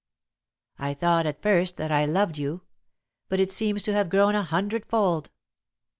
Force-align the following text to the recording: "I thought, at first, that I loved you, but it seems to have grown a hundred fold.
"I 0.79 0.95
thought, 0.95 1.27
at 1.27 1.43
first, 1.43 1.77
that 1.77 1.91
I 1.91 2.05
loved 2.05 2.35
you, 2.39 2.61
but 3.29 3.39
it 3.39 3.51
seems 3.51 3.83
to 3.83 3.93
have 3.93 4.09
grown 4.09 4.33
a 4.33 4.41
hundred 4.41 4.83
fold. 4.87 5.29